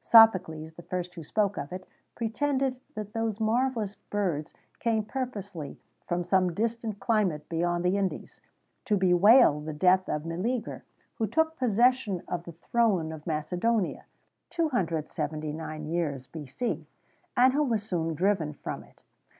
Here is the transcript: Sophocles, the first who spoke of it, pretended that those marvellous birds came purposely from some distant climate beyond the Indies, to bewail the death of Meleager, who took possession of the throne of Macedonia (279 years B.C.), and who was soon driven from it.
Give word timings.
Sophocles, 0.00 0.74
the 0.74 0.84
first 0.84 1.16
who 1.16 1.24
spoke 1.24 1.56
of 1.58 1.72
it, 1.72 1.84
pretended 2.14 2.76
that 2.94 3.12
those 3.12 3.40
marvellous 3.40 3.96
birds 3.96 4.54
came 4.78 5.02
purposely 5.04 5.80
from 6.06 6.22
some 6.22 6.54
distant 6.54 7.00
climate 7.00 7.48
beyond 7.48 7.84
the 7.84 7.96
Indies, 7.96 8.40
to 8.84 8.96
bewail 8.96 9.60
the 9.60 9.72
death 9.72 10.08
of 10.08 10.24
Meleager, 10.24 10.84
who 11.16 11.26
took 11.26 11.56
possession 11.56 12.22
of 12.28 12.44
the 12.44 12.52
throne 12.52 13.10
of 13.10 13.26
Macedonia 13.26 14.04
(279 14.50 15.86
years 15.88 16.28
B.C.), 16.28 16.86
and 17.36 17.52
who 17.52 17.64
was 17.64 17.82
soon 17.82 18.14
driven 18.14 18.52
from 18.52 18.84
it. 18.84 19.02